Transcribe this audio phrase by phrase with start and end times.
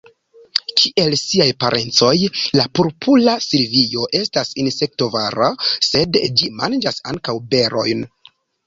[0.79, 2.15] Kiel siaj parencoj,
[2.61, 5.55] la Purpura silvio estas insektovora,
[5.93, 8.07] sed ĝi manĝas ankaŭ berojn.